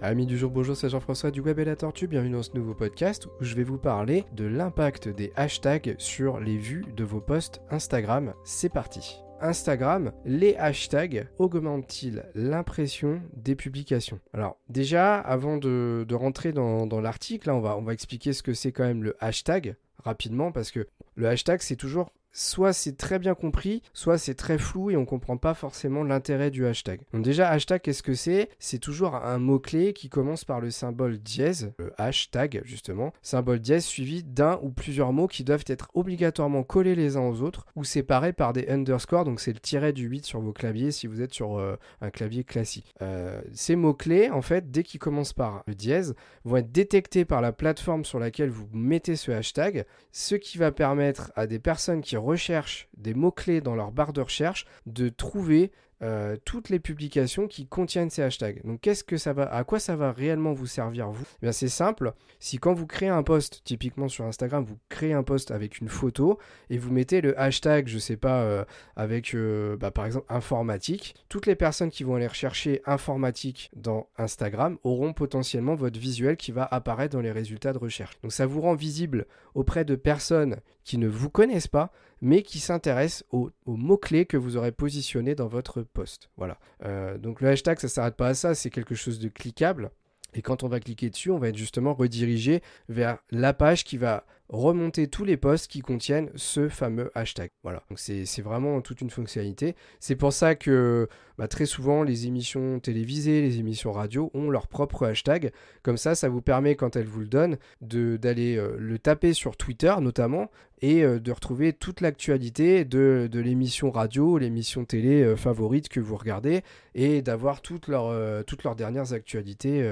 Amis 0.00 0.26
du 0.26 0.38
jour, 0.38 0.52
bonjour, 0.52 0.76
c'est 0.76 0.88
Jean-François 0.88 1.32
du 1.32 1.40
Web 1.40 1.58
et 1.58 1.64
la 1.64 1.74
Tortue. 1.74 2.06
Bienvenue 2.06 2.34
dans 2.34 2.44
ce 2.44 2.54
nouveau 2.54 2.72
podcast 2.72 3.26
où 3.26 3.44
je 3.44 3.56
vais 3.56 3.64
vous 3.64 3.78
parler 3.78 4.24
de 4.32 4.44
l'impact 4.44 5.08
des 5.08 5.32
hashtags 5.34 5.96
sur 5.98 6.38
les 6.38 6.56
vues 6.56 6.84
de 6.96 7.02
vos 7.02 7.20
posts 7.20 7.62
Instagram. 7.68 8.32
C'est 8.44 8.68
parti. 8.68 9.20
Instagram, 9.40 10.12
les 10.24 10.54
hashtags 10.54 11.26
augmentent-ils 11.40 12.24
l'impression 12.36 13.20
des 13.36 13.56
publications? 13.56 14.20
Alors 14.32 14.56
déjà, 14.68 15.18
avant 15.18 15.56
de, 15.56 16.06
rentrer 16.12 16.52
dans, 16.52 17.00
l'article, 17.00 17.50
on 17.50 17.60
va, 17.60 17.76
on 17.76 17.82
va 17.82 17.92
expliquer 17.92 18.32
ce 18.32 18.44
que 18.44 18.54
c'est 18.54 18.70
quand 18.70 18.84
même 18.84 19.02
le 19.02 19.16
hashtag 19.18 19.74
rapidement 20.04 20.52
parce 20.52 20.70
que 20.70 20.86
le 21.16 21.26
hashtag 21.26 21.60
c'est 21.60 21.74
toujours 21.74 22.12
soit 22.32 22.72
c'est 22.72 22.96
très 22.96 23.18
bien 23.18 23.34
compris, 23.34 23.82
soit 23.92 24.18
c'est 24.18 24.34
très 24.34 24.58
flou 24.58 24.90
et 24.90 24.96
on 24.96 25.04
comprend 25.04 25.36
pas 25.36 25.54
forcément 25.54 26.04
l'intérêt 26.04 26.50
du 26.50 26.66
hashtag. 26.66 27.00
Donc 27.12 27.22
déjà, 27.22 27.48
hashtag, 27.48 27.80
qu'est-ce 27.80 28.02
que 28.02 28.14
c'est? 28.14 28.48
C'est 28.58 28.78
toujours 28.78 29.16
un 29.16 29.38
mot-clé 29.38 29.92
qui 29.92 30.08
commence 30.08 30.44
par 30.44 30.60
le 30.60 30.70
symbole 30.70 31.18
dièse, 31.18 31.72
le 31.78 31.92
hashtag 31.98 32.62
justement, 32.64 33.12
symbole 33.22 33.60
dièse 33.60 33.84
suivi 33.84 34.22
d'un 34.22 34.58
ou 34.62 34.70
plusieurs 34.70 35.12
mots 35.12 35.26
qui 35.26 35.44
doivent 35.44 35.64
être 35.66 35.88
obligatoirement 35.94 36.62
collés 36.62 36.94
les 36.94 37.16
uns 37.16 37.26
aux 37.26 37.42
autres 37.42 37.66
ou 37.76 37.84
séparés 37.84 38.32
par 38.32 38.52
des 38.52 38.68
underscores, 38.68 39.24
donc 39.24 39.40
c'est 39.40 39.52
le 39.52 39.60
tiret 39.60 39.92
du 39.92 40.06
8 40.06 40.24
sur 40.24 40.40
vos 40.40 40.52
claviers 40.52 40.90
si 40.90 41.06
vous 41.06 41.22
êtes 41.22 41.34
sur 41.34 41.58
euh, 41.58 41.76
un 42.00 42.10
clavier 42.10 42.44
classique. 42.44 42.94
Euh, 43.02 43.40
ces 43.52 43.76
mots-clés, 43.76 44.30
en 44.30 44.42
fait, 44.42 44.70
dès 44.70 44.82
qu'ils 44.82 45.00
commencent 45.00 45.32
par 45.32 45.62
le 45.66 45.74
dièse, 45.74 46.14
vont 46.44 46.56
être 46.56 46.72
détectés 46.72 47.24
par 47.24 47.40
la 47.40 47.52
plateforme 47.52 48.04
sur 48.04 48.18
laquelle 48.18 48.50
vous 48.50 48.68
mettez 48.72 49.16
ce 49.16 49.30
hashtag, 49.30 49.84
ce 50.12 50.34
qui 50.34 50.58
va 50.58 50.72
permettre 50.72 51.32
à 51.36 51.46
des 51.46 51.58
personnes 51.58 52.00
qui 52.00 52.16
recherchent 52.18 52.88
des 52.96 53.14
mots-clés 53.14 53.60
dans 53.60 53.74
leur 53.74 53.92
barre 53.92 54.12
de 54.12 54.20
recherche 54.20 54.66
de 54.86 55.08
trouver 55.08 55.72
euh, 56.00 56.36
toutes 56.44 56.68
les 56.68 56.78
publications 56.78 57.48
qui 57.48 57.66
contiennent 57.66 58.10
ces 58.10 58.22
hashtags. 58.22 58.64
Donc 58.64 58.80
qu'est-ce 58.80 59.02
que 59.02 59.16
ça 59.16 59.32
va, 59.32 59.52
à 59.52 59.64
quoi 59.64 59.80
ça 59.80 59.96
va 59.96 60.12
réellement 60.12 60.52
vous 60.52 60.66
servir 60.66 61.10
vous? 61.10 61.24
Eh 61.38 61.46
Bien 61.46 61.52
c'est 61.52 61.68
simple. 61.68 62.12
Si 62.38 62.58
quand 62.58 62.72
vous 62.72 62.86
créez 62.86 63.08
un 63.08 63.24
post, 63.24 63.62
typiquement 63.64 64.06
sur 64.06 64.24
Instagram, 64.24 64.64
vous 64.64 64.78
créez 64.88 65.12
un 65.12 65.24
post 65.24 65.50
avec 65.50 65.80
une 65.80 65.88
photo 65.88 66.38
et 66.70 66.78
vous 66.78 66.92
mettez 66.92 67.20
le 67.20 67.38
hashtag, 67.38 67.88
je 67.88 67.98
sais 67.98 68.16
pas, 68.16 68.42
euh, 68.42 68.64
avec 68.94 69.34
euh, 69.34 69.76
bah, 69.76 69.90
par 69.90 70.06
exemple 70.06 70.26
informatique, 70.28 71.16
toutes 71.28 71.46
les 71.46 71.56
personnes 71.56 71.90
qui 71.90 72.04
vont 72.04 72.14
aller 72.14 72.28
rechercher 72.28 72.80
informatique 72.86 73.68
dans 73.74 74.08
Instagram 74.18 74.78
auront 74.84 75.12
potentiellement 75.12 75.74
votre 75.74 75.98
visuel 75.98 76.36
qui 76.36 76.52
va 76.52 76.62
apparaître 76.64 77.16
dans 77.16 77.22
les 77.22 77.32
résultats 77.32 77.72
de 77.72 77.78
recherche. 77.78 78.20
Donc 78.22 78.30
ça 78.30 78.46
vous 78.46 78.60
rend 78.60 78.76
visible 78.76 79.26
auprès 79.56 79.84
de 79.84 79.96
personnes 79.96 80.60
qui 80.84 80.96
ne 80.96 81.08
vous 81.08 81.28
connaissent 81.28 81.66
pas, 81.66 81.90
mais 82.20 82.42
qui 82.42 82.58
s'intéressent 82.58 83.24
aux, 83.30 83.50
mots-clés 83.66 84.26
que 84.26 84.36
vous 84.36 84.56
aurez 84.56 84.72
positionnés 84.72 85.34
dans 85.34 85.46
votre 85.46 85.82
post. 85.82 86.30
Voilà. 86.36 86.58
Euh, 86.84 87.18
donc 87.18 87.40
le 87.40 87.48
hashtag, 87.48 87.78
ça 87.78 87.86
ne 87.86 87.90
s'arrête 87.90 88.16
pas 88.16 88.28
à 88.28 88.34
ça, 88.34 88.54
c'est 88.54 88.70
quelque 88.70 88.94
chose 88.94 89.18
de 89.18 89.28
cliquable. 89.28 89.90
Et 90.34 90.42
quand 90.42 90.62
on 90.62 90.68
va 90.68 90.80
cliquer 90.80 91.10
dessus, 91.10 91.30
on 91.30 91.38
va 91.38 91.48
être 91.48 91.56
justement 91.56 91.94
redirigé 91.94 92.62
vers 92.88 93.18
la 93.30 93.54
page 93.54 93.84
qui 93.84 93.96
va 93.96 94.26
remonter 94.48 95.08
tous 95.08 95.24
les 95.24 95.36
posts 95.36 95.70
qui 95.70 95.80
contiennent 95.80 96.30
ce 96.34 96.68
fameux 96.68 97.10
hashtag. 97.14 97.50
Voilà, 97.62 97.82
donc 97.90 97.98
c'est 97.98 98.42
vraiment 98.42 98.80
toute 98.80 99.00
une 99.00 99.10
fonctionnalité. 99.10 99.76
C'est 100.00 100.16
pour 100.16 100.32
ça 100.32 100.54
que 100.54 101.08
bah, 101.36 101.48
très 101.48 101.66
souvent 101.66 102.02
les 102.02 102.26
émissions 102.26 102.80
télévisées, 102.80 103.42
les 103.42 103.58
émissions 103.58 103.92
radio 103.92 104.30
ont 104.34 104.50
leur 104.50 104.66
propre 104.66 105.06
hashtag. 105.06 105.52
Comme 105.82 105.98
ça, 105.98 106.14
ça 106.14 106.28
vous 106.28 106.40
permet 106.40 106.76
quand 106.76 106.96
elles 106.96 107.06
vous 107.06 107.20
le 107.20 107.26
donnent 107.26 107.58
d'aller 107.80 108.56
euh, 108.56 108.76
le 108.78 108.98
taper 108.98 109.34
sur 109.34 109.56
Twitter 109.56 109.94
notamment 110.00 110.50
et 110.80 111.04
euh, 111.04 111.20
de 111.20 111.32
retrouver 111.32 111.72
toute 111.72 112.00
l'actualité 112.00 112.84
de, 112.84 113.28
l'émission 113.32 113.90
radio, 113.90 114.38
l'émission 114.38 114.84
télé 114.84 115.22
euh, 115.22 115.36
favorite 115.36 115.88
que 115.88 116.00
vous 116.00 116.16
regardez 116.16 116.62
et 116.94 117.20
d'avoir 117.20 117.60
toutes 117.60 117.88
leurs 117.88 118.76
dernières 118.76 119.12
actualités 119.12 119.82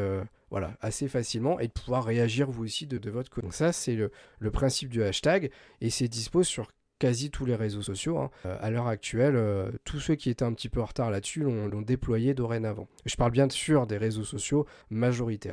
voilà, 0.58 0.72
assez 0.80 1.06
facilement 1.06 1.60
et 1.60 1.66
de 1.66 1.72
pouvoir 1.72 2.02
réagir 2.02 2.50
vous 2.50 2.64
aussi 2.64 2.86
de, 2.86 3.10
votre 3.10 3.28
côté. 3.28 3.46
Donc 3.46 3.52
ça, 3.52 3.74
c'est 3.74 3.94
le, 3.94 4.50
principe 4.50 4.88
du 4.88 5.02
hashtag 5.02 5.50
et 5.82 5.90
c'est 5.90 6.08
dispo 6.08 6.42
sur 6.42 6.72
quasi 6.98 7.30
tous 7.30 7.44
les 7.44 7.54
réseaux 7.54 7.82
sociaux. 7.82 8.16
Hein. 8.16 8.30
Euh, 8.46 8.56
à 8.58 8.70
l'heure 8.70 8.86
actuelle, 8.86 9.36
euh, 9.36 9.70
tous 9.84 10.00
ceux 10.00 10.14
qui 10.14 10.30
étaient 10.30 10.46
un 10.46 10.54
petit 10.54 10.70
peu 10.70 10.80
en 10.80 10.86
retard 10.86 11.10
là-dessus 11.10 11.40
l'ont 11.40 11.82
déployé 11.82 12.32
dorénavant. 12.32 12.88
Je 13.04 13.16
parle 13.16 13.32
bien 13.32 13.50
sûr 13.50 13.86
des 13.86 13.98
réseaux 13.98 14.24
sociaux 14.24 14.64
majoritaires. 14.88 15.52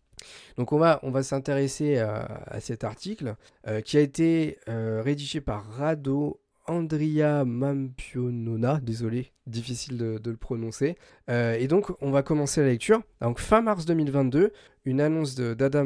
Donc 0.55 0.71
on 0.71 0.77
va, 0.79 1.01
on 1.03 1.11
va 1.11 1.21
s'intéresser 1.21 1.97
à, 1.97 2.61
cet 2.61 2.85
article 2.85 3.35
euh, 3.67 3.81
qui 3.81 3.97
a 3.97 3.99
été 3.99 4.57
rédigé 4.67 5.41
par 5.41 5.65
Rado 5.65 6.39
Andria 6.65 7.43
Mampionona, 7.45 8.79
désolé, 8.81 9.33
difficile 9.47 9.97
de, 9.97 10.29
le 10.29 10.37
prononcer. 10.37 10.97
Euh, 11.29 11.55
et 11.55 11.67
donc, 11.67 11.91
on 12.01 12.11
va 12.11 12.23
commencer 12.23 12.61
la 12.61 12.67
lecture. 12.67 13.01
Donc, 13.21 13.39
fin 13.39 13.61
mars 13.61 13.85
2022, 13.85 14.51
une 14.85 15.01
annonce 15.01 15.35
d'Adam 15.35 15.85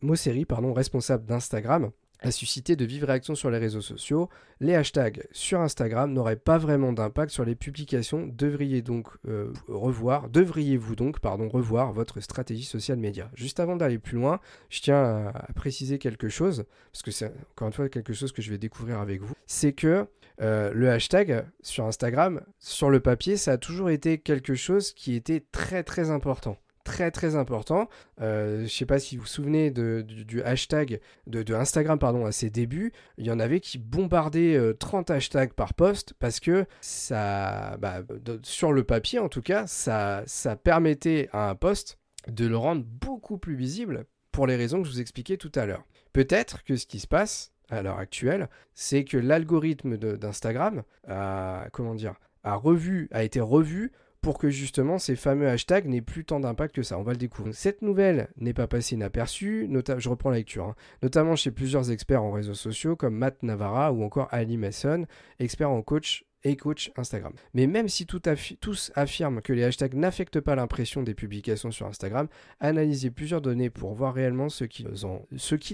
Mosseri, 0.00 0.44
pardon, 0.44 0.72
responsable 0.72 1.24
d'Instagram, 1.26 1.90
a 2.22 2.30
suscité 2.30 2.76
de 2.76 2.84
vives 2.84 3.04
réactions 3.04 3.34
sur 3.34 3.50
les 3.50 3.58
réseaux 3.58 3.80
sociaux. 3.80 4.28
Les 4.60 4.74
hashtags 4.74 5.26
sur 5.32 5.60
Instagram 5.60 6.12
n'auraient 6.12 6.36
pas 6.36 6.58
vraiment 6.58 6.92
d'impact 6.92 7.32
sur 7.32 7.44
les 7.44 7.54
publications. 7.54 8.26
Devriez 8.26 8.82
donc 8.82 9.08
euh, 9.28 9.52
revoir, 9.68 10.28
devriez-vous 10.28 10.94
donc 10.94 11.16
revoir 11.22 11.92
votre 11.92 12.20
stratégie 12.20 12.64
social 12.64 12.98
média. 12.98 13.30
Juste 13.34 13.60
avant 13.60 13.76
d'aller 13.76 13.98
plus 13.98 14.16
loin, 14.16 14.40
je 14.70 14.80
tiens 14.80 15.32
à, 15.34 15.52
préciser 15.54 15.98
quelque 15.98 16.28
chose 16.28 16.64
parce 16.92 17.02
que 17.02 17.10
c'est 17.10 17.32
encore 17.52 17.68
une 17.68 17.74
fois 17.74 17.88
quelque 17.88 18.12
chose 18.12 18.32
que 18.32 18.42
je 18.42 18.50
vais 18.50 18.58
découvrir 18.58 19.00
avec 19.00 19.20
vous. 19.20 19.34
C'est 19.46 19.72
que 19.72 20.06
euh, 20.40 20.72
le 20.72 20.90
hashtag 20.90 21.44
sur 21.60 21.84
Instagram, 21.84 22.40
sur 22.58 22.90
le 22.90 23.00
papier, 23.00 23.36
ça 23.36 23.52
a 23.52 23.58
toujours 23.58 23.90
été 23.90 24.18
quelque 24.18 24.54
chose 24.54 24.92
qui 24.92 25.14
était 25.14 25.44
très 25.52 25.82
très 25.82 26.10
important 26.10 26.56
très 26.84 27.10
très 27.10 27.36
important. 27.36 27.88
Euh, 28.20 28.58
je 28.58 28.62
ne 28.62 28.68
sais 28.68 28.86
pas 28.86 28.98
si 28.98 29.16
vous 29.16 29.22
vous 29.22 29.28
souvenez 29.28 29.70
du, 29.70 30.42
hashtag 30.42 31.00
de, 31.26 31.54
Instagram 31.54 31.98
pardon, 31.98 32.26
à 32.26 32.32
ses 32.32 32.50
débuts. 32.50 32.92
Il 33.18 33.26
y 33.26 33.30
en 33.30 33.38
avait 33.38 33.60
qui 33.60 33.78
bombardaient 33.78 34.58
30 34.78 35.10
euh, 35.10 35.14
hashtags 35.14 35.52
par 35.52 35.74
post 35.74 36.14
parce 36.18 36.40
que 36.40 36.66
ça, 36.80 37.76
bah, 37.78 38.02
sur 38.42 38.72
le 38.72 38.84
papier 38.84 39.18
en 39.18 39.28
tout 39.28 39.42
cas, 39.42 39.66
ça, 39.66 40.22
ça 40.26 40.56
permettait 40.56 41.28
à 41.32 41.50
un 41.50 41.54
post 41.54 41.98
de 42.28 42.46
le 42.46 42.56
rendre 42.56 42.84
beaucoup 42.84 43.38
plus 43.38 43.56
visible 43.56 44.04
pour 44.30 44.46
les 44.46 44.56
raisons 44.56 44.80
que 44.80 44.88
je 44.88 44.92
vous 44.92 45.00
expliquais 45.00 45.36
tout 45.36 45.52
à 45.54 45.66
l'heure. 45.66 45.84
Peut-être 46.12 46.64
que 46.64 46.76
ce 46.76 46.86
qui 46.86 47.00
se 47.00 47.06
passe 47.06 47.52
à 47.68 47.82
l'heure 47.82 47.98
actuelle, 47.98 48.48
c'est 48.74 49.04
que 49.04 49.16
l'algorithme 49.16 49.96
d'Instagram 49.96 50.82
a, 51.08 51.66
comment 51.72 51.94
dire, 51.94 52.14
a 52.44 52.54
revu, 52.54 53.08
a 53.12 53.22
été 53.24 53.40
revu 53.40 53.92
pour 54.22 54.38
que 54.38 54.48
justement 54.48 54.98
ces 54.98 55.16
fameux 55.16 55.48
hashtags 55.48 55.86
n'aient 55.86 56.00
plus 56.00 56.24
tant 56.24 56.40
d'impact 56.40 56.76
que 56.76 56.82
ça. 56.82 56.98
On 56.98 57.02
va 57.02 57.12
le 57.12 57.18
découvrir. 57.18 57.54
Cette 57.54 57.82
nouvelle 57.82 58.28
n'est 58.38 58.54
pas 58.54 58.68
passée 58.68 58.94
inaperçue, 58.94 59.68
je 59.98 60.08
reprends 60.08 60.30
la 60.30 60.38
lecture, 60.38 60.64
hein. 60.64 60.74
notamment 61.02 61.36
chez 61.36 61.50
plusieurs 61.50 61.90
experts 61.90 62.22
en 62.22 62.30
réseaux 62.30 62.54
sociaux 62.54 62.96
comme 62.96 63.16
Matt 63.16 63.42
Navarra 63.42 63.92
ou 63.92 64.02
encore 64.02 64.28
Ali 64.30 64.56
Mason, 64.56 65.06
experts 65.40 65.70
en 65.70 65.82
coach 65.82 66.24
et 66.44 66.56
coach 66.56 66.92
Instagram. 66.96 67.32
Mais 67.54 67.66
même 67.66 67.88
si 67.88 68.06
tous 68.06 68.92
affirment 68.94 69.40
que 69.42 69.52
les 69.52 69.64
hashtags 69.64 69.94
n'affectent 69.94 70.40
pas 70.40 70.54
l'impression 70.54 71.02
des 71.02 71.14
publications 71.14 71.70
sur 71.70 71.86
Instagram, 71.86 72.28
analyser 72.60 73.10
plusieurs 73.10 73.40
données 73.40 73.70
pour 73.70 73.94
voir 73.94 74.14
réellement 74.14 74.48
ce 74.48 74.64
qu'il 74.64 74.88
en, 75.04 75.24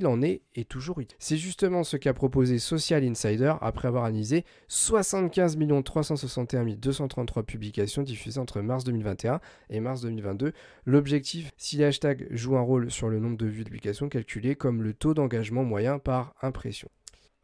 en, 0.04 0.22
est 0.22 0.42
est 0.54 0.68
toujours 0.68 1.00
utile. 1.00 1.16
C'est 1.20 1.36
justement 1.36 1.84
ce 1.84 1.96
qu'a 1.96 2.14
proposé 2.14 2.58
Social 2.58 3.04
Insider 3.04 3.54
après 3.60 3.88
avoir 3.88 4.04
analysé 4.04 4.44
75 4.68 5.56
361 5.84 6.64
233 6.76 7.42
publications 7.44 8.02
diffusées 8.02 8.40
entre 8.40 8.60
mars 8.60 8.84
2021 8.84 9.40
et 9.70 9.80
mars 9.80 10.02
2022. 10.02 10.52
L'objectif, 10.84 11.52
si 11.56 11.76
les 11.76 11.84
hashtags 11.84 12.26
jouent 12.30 12.56
un 12.56 12.62
rôle 12.62 12.90
sur 12.90 13.08
le 13.08 13.18
nombre 13.18 13.36
de 13.36 13.46
vues 13.46 13.64
de 13.64 13.68
publications 13.68 14.08
calculé 14.08 14.56
comme 14.56 14.82
le 14.82 14.94
taux 14.94 15.14
d'engagement 15.14 15.64
moyen 15.64 15.98
par 15.98 16.34
impression. 16.42 16.88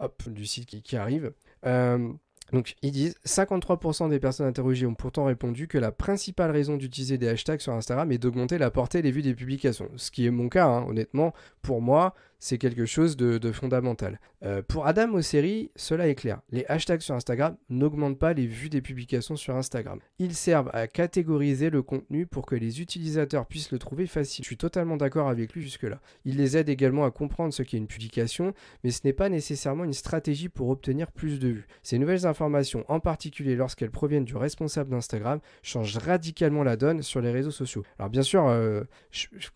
Hop, 0.00 0.28
du 0.28 0.44
site 0.44 0.82
qui, 0.82 0.96
arrive. 0.96 1.32
Euh, 1.66 2.12
donc 2.54 2.76
ils 2.82 2.92
disent 2.92 3.16
53% 3.26 4.08
des 4.08 4.20
personnes 4.20 4.46
interrogées 4.46 4.86
ont 4.86 4.94
pourtant 4.94 5.24
répondu 5.24 5.66
que 5.66 5.76
la 5.76 5.90
principale 5.90 6.52
raison 6.52 6.76
d'utiliser 6.76 7.18
des 7.18 7.28
hashtags 7.28 7.60
sur 7.60 7.72
Instagram 7.72 8.10
est 8.12 8.18
d'augmenter 8.18 8.58
la 8.58 8.70
portée 8.70 9.00
et 9.00 9.02
les 9.02 9.10
vues 9.10 9.22
des 9.22 9.34
publications. 9.34 9.90
Ce 9.96 10.10
qui 10.10 10.24
est 10.24 10.30
mon 10.30 10.48
cas, 10.48 10.66
hein. 10.66 10.86
honnêtement, 10.88 11.34
pour 11.62 11.82
moi, 11.82 12.14
c'est 12.38 12.58
quelque 12.58 12.86
chose 12.86 13.16
de, 13.16 13.52
fondamental. 13.52 14.20
Euh, 14.42 14.62
pour 14.62 14.86
Adam 14.86 15.14
Osseri, 15.14 15.70
cela 15.76 16.08
est 16.08 16.14
clair. 16.14 16.40
Les 16.50 16.64
hashtags 16.68 17.00
sur 17.00 17.14
Instagram 17.14 17.56
n'augmentent 17.70 18.18
pas 18.18 18.32
les 18.32 18.46
vues 18.46 18.68
des 18.68 18.80
publications 18.80 19.36
sur 19.36 19.56
Instagram. 19.56 19.98
Ils 20.18 20.34
servent 20.34 20.70
à 20.72 20.86
catégoriser 20.86 21.70
le 21.70 21.82
contenu 21.82 22.26
pour 22.26 22.46
que 22.46 22.54
les 22.54 22.80
utilisateurs 22.80 23.46
puissent 23.46 23.70
le 23.70 23.78
trouver 23.78 24.06
facile. 24.06 24.44
Je 24.44 24.48
suis 24.48 24.56
totalement 24.56 24.96
d'accord 24.96 25.28
avec 25.28 25.52
lui 25.52 25.62
jusque-là. 25.62 26.00
Il 26.24 26.36
les 26.36 26.56
aide 26.56 26.68
également 26.68 27.04
à 27.04 27.10
comprendre 27.10 27.54
ce 27.54 27.62
qu'est 27.62 27.76
une 27.76 27.86
publication, 27.86 28.54
mais 28.82 28.90
ce 28.90 29.00
n'est 29.04 29.12
pas 29.12 29.28
nécessairement 29.28 29.84
une 29.84 29.92
stratégie 29.92 30.48
pour 30.48 30.68
obtenir 30.68 31.12
plus 31.12 31.38
de 31.38 31.48
vues. 31.48 31.66
Ces 31.82 31.98
nouvelles 31.98 32.26
informations, 32.26 32.84
en 32.88 33.00
particulier 33.00 33.56
lorsqu'elles 33.56 33.90
proviennent 33.90 34.24
du 34.24 34.36
responsable 34.36 34.90
d'Instagram, 34.90 35.40
changent 35.62 35.96
radicalement 35.96 36.62
la 36.62 36.76
donne 36.76 37.02
sur 37.02 37.20
les 37.20 37.30
réseaux 37.30 37.50
sociaux. 37.50 37.84
Alors 37.98 38.10
bien 38.10 38.22
sûr, 38.22 38.46
euh, 38.46 38.82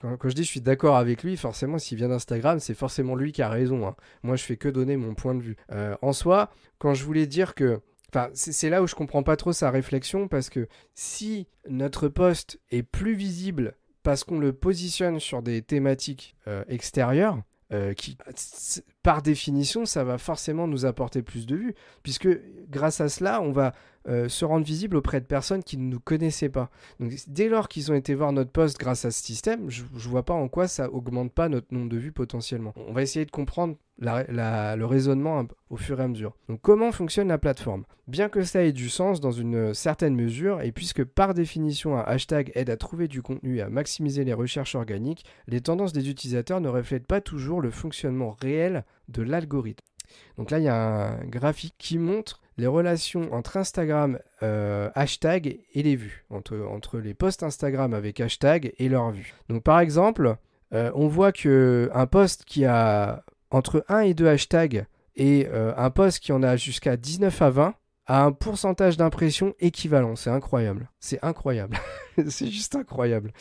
quand, 0.00 0.28
je 0.28 0.34
dis 0.34 0.44
je 0.44 0.48
suis 0.48 0.60
d'accord 0.60 0.96
avec 0.96 1.22
lui, 1.22 1.36
forcément 1.36 1.78
s'il 1.78 1.98
vient 1.98 2.08
d'Instagram, 2.08 2.58
c'est 2.68 2.74
forcément 2.74 3.14
lui 3.14 3.32
qui 3.32 3.40
a 3.40 3.48
raison. 3.48 3.86
Hein. 3.86 3.96
Moi, 4.22 4.36
je 4.36 4.44
fais 4.44 4.58
que 4.58 4.68
donner 4.68 4.98
mon 4.98 5.14
point 5.14 5.34
de 5.34 5.40
vue. 5.40 5.56
Euh, 5.72 5.96
en 6.02 6.12
soi, 6.12 6.50
quand 6.78 6.92
je 6.92 7.02
voulais 7.04 7.26
dire 7.26 7.54
que 7.54 7.80
Enfin, 8.10 8.30
c'est 8.32 8.70
là 8.70 8.82
où 8.82 8.86
je 8.86 8.94
comprends 8.94 9.22
pas 9.22 9.36
trop 9.36 9.52
sa 9.52 9.70
réflexion 9.70 10.28
parce 10.28 10.48
que 10.48 10.66
si 10.94 11.46
notre 11.68 12.08
poste 12.08 12.58
est 12.70 12.82
plus 12.82 13.14
visible 13.14 13.76
parce 14.02 14.24
qu'on 14.24 14.38
le 14.38 14.54
positionne 14.54 15.20
sur 15.20 15.42
des 15.42 15.60
thématiques 15.60 16.34
euh, 16.46 16.64
extérieures, 16.68 17.42
euh, 17.70 17.92
qui, 17.92 18.16
par 19.02 19.22
définition, 19.22 19.86
ça 19.86 20.04
va 20.04 20.18
forcément 20.18 20.66
nous 20.66 20.84
apporter 20.84 21.22
plus 21.22 21.46
de 21.46 21.56
vues, 21.56 21.74
puisque 22.02 22.28
grâce 22.68 23.00
à 23.00 23.08
cela, 23.08 23.40
on 23.40 23.52
va 23.52 23.72
euh, 24.08 24.28
se 24.28 24.44
rendre 24.44 24.64
visible 24.64 24.96
auprès 24.96 25.20
de 25.20 25.26
personnes 25.26 25.62
qui 25.62 25.76
ne 25.76 25.84
nous 25.84 26.00
connaissaient 26.00 26.48
pas. 26.48 26.70
Donc 26.98 27.12
dès 27.26 27.48
lors 27.48 27.68
qu'ils 27.68 27.92
ont 27.92 27.94
été 27.94 28.14
voir 28.14 28.32
notre 28.32 28.50
poste 28.50 28.78
grâce 28.78 29.04
à 29.04 29.10
ce 29.10 29.22
système, 29.22 29.68
je 29.68 29.82
ne 29.82 29.98
vois 29.98 30.24
pas 30.24 30.34
en 30.34 30.48
quoi 30.48 30.66
ça 30.66 30.90
augmente 30.90 31.32
pas 31.32 31.48
notre 31.48 31.74
nombre 31.74 31.90
de 31.90 31.98
vues 31.98 32.12
potentiellement. 32.12 32.72
On 32.76 32.92
va 32.92 33.02
essayer 33.02 33.26
de 33.26 33.30
comprendre 33.30 33.76
le 33.98 34.84
raisonnement 34.84 35.46
au 35.68 35.76
fur 35.76 36.00
et 36.00 36.04
à 36.04 36.08
mesure. 36.08 36.36
Donc 36.48 36.60
comment 36.62 36.92
fonctionne 36.92 37.28
la 37.28 37.36
plateforme? 37.36 37.84
Bien 38.06 38.28
que 38.30 38.44
ça 38.44 38.62
ait 38.62 38.72
du 38.72 38.88
sens 38.88 39.20
dans 39.20 39.32
une 39.32 39.74
certaine 39.74 40.14
mesure, 40.14 40.62
et 40.62 40.72
puisque 40.72 41.04
par 41.04 41.34
définition 41.34 41.98
un 41.98 42.02
hashtag 42.02 42.52
aide 42.54 42.70
à 42.70 42.76
trouver 42.76 43.08
du 43.08 43.20
contenu 43.20 43.56
et 43.56 43.62
à 43.62 43.68
maximiser 43.68 44.24
les 44.24 44.32
recherches 44.32 44.76
organiques, 44.76 45.24
les 45.48 45.60
tendances 45.60 45.92
des 45.92 46.08
utilisateurs 46.08 46.60
ne 46.60 46.68
reflètent 46.68 47.06
pas 47.06 47.20
toujours 47.20 47.60
le 47.60 47.70
fonctionnement 47.70 48.36
réel 48.40 48.84
de 49.08 49.22
l'algorithme. 49.22 49.84
Donc 50.36 50.50
là, 50.50 50.58
il 50.58 50.64
y 50.64 50.68
a 50.68 50.76
un 50.76 51.24
graphique 51.24 51.74
qui 51.78 51.98
montre 51.98 52.40
les 52.56 52.66
relations 52.66 53.32
entre 53.32 53.56
Instagram, 53.56 54.18
euh, 54.42 54.90
hashtag 54.94 55.60
et 55.72 55.82
les 55.82 55.96
vues, 55.96 56.24
entre, 56.28 56.58
entre 56.58 56.98
les 56.98 57.14
posts 57.14 57.42
Instagram 57.42 57.94
avec 57.94 58.20
hashtag 58.20 58.72
et 58.78 58.88
leurs 58.88 59.12
vues. 59.12 59.34
Donc 59.48 59.62
par 59.62 59.80
exemple, 59.80 60.36
euh, 60.74 60.90
on 60.94 61.06
voit 61.06 61.32
que 61.32 61.88
un 61.94 62.06
post 62.06 62.44
qui 62.44 62.64
a 62.64 63.24
entre 63.50 63.84
1 63.88 64.00
et 64.00 64.14
2 64.14 64.26
hashtags 64.26 64.86
et 65.16 65.46
euh, 65.50 65.72
un 65.76 65.90
post 65.90 66.18
qui 66.18 66.32
en 66.32 66.42
a 66.42 66.56
jusqu'à 66.56 66.96
19 66.96 67.42
à 67.42 67.50
20 67.50 67.74
a 68.08 68.24
un 68.24 68.32
pourcentage 68.32 68.96
d'impression 68.96 69.54
équivalent. 69.60 70.16
C'est 70.16 70.30
incroyable. 70.30 70.90
C'est 70.98 71.22
incroyable. 71.22 71.76
c'est 72.28 72.48
juste 72.48 72.74
incroyable. 72.74 73.32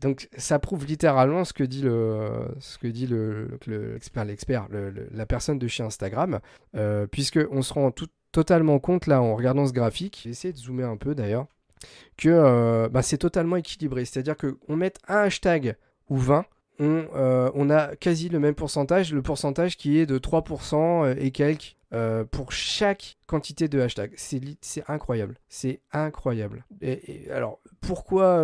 Donc 0.00 0.28
ça 0.36 0.58
prouve 0.58 0.84
littéralement 0.84 1.44
ce 1.44 1.52
que 1.52 1.64
dit 1.64 1.80
le, 1.80 2.48
ce 2.58 2.76
que 2.76 2.88
dit 2.88 3.06
le, 3.06 3.58
l'expert, 3.66 4.24
l'expert, 4.24 4.68
la 5.12 5.26
personne 5.26 5.58
de 5.58 5.68
chez 5.68 5.84
Instagram, 5.84 6.40
euh, 6.76 7.06
puisque 7.06 7.38
on 7.50 7.62
se 7.62 7.72
rend 7.72 7.92
tout, 7.92 8.08
totalement 8.32 8.80
compte 8.80 9.06
là 9.06 9.22
en 9.22 9.36
regardant 9.36 9.66
ce 9.66 9.72
graphique. 9.72 10.20
J'ai 10.24 10.30
essayé 10.30 10.52
de 10.52 10.58
zoomer 10.58 10.88
un 10.88 10.96
peu 10.96 11.14
d'ailleurs 11.14 11.46
que 12.16 12.28
euh, 12.28 12.88
bah, 12.88 13.02
c'est 13.02 13.18
totalement 13.18 13.56
équilibré. 13.56 14.04
C'est-à-dire 14.04 14.36
qu'on 14.36 14.76
met 14.76 14.92
un 15.08 15.18
hashtag 15.18 15.76
ou 16.08 16.16
20, 16.16 16.44
euh, 16.80 17.50
on, 17.54 17.70
a 17.70 17.94
quasi 17.96 18.28
le 18.28 18.40
même 18.40 18.54
pourcentage, 18.54 19.12
le 19.12 19.22
pourcentage 19.22 19.76
qui 19.76 19.98
est 19.98 20.06
de 20.06 20.18
3% 20.18 21.04
euh, 21.04 21.14
et 21.18 21.30
quelques 21.30 21.76
euh, 21.94 22.24
pour 22.24 22.52
chaque 22.52 23.16
quantité 23.26 23.68
de 23.68 23.80
hashtag. 23.80 24.12
C'est 24.16 24.84
incroyable. 24.88 25.38
C'est 25.48 25.80
incroyable. 25.92 26.66
Et, 26.80 27.30
alors, 27.30 27.60
pourquoi, 27.80 28.42